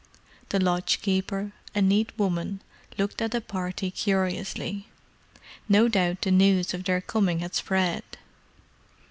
The 0.49 0.57
lodgekeeper, 0.57 1.51
a 1.75 1.81
neat 1.83 2.17
woman, 2.17 2.63
looked 2.97 3.21
at 3.21 3.29
the 3.29 3.39
party 3.39 3.91
curiously: 3.91 4.87
no 5.69 5.87
doubt 5.87 6.23
the 6.23 6.31
news 6.31 6.73
of 6.73 6.85
their 6.85 7.01
coming 7.01 7.37
had 7.37 7.53
spread. 7.53 8.01